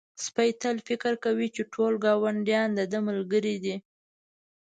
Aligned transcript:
سپی 0.25 0.51
تل 0.61 0.77
فکر 0.87 1.13
کوي 1.23 1.47
چې 1.55 1.61
ټول 1.73 1.93
ګاونډیان 2.05 2.69
د 2.77 2.79
ده 2.91 2.99
ملګري 3.07 3.55
دي. 3.63 3.75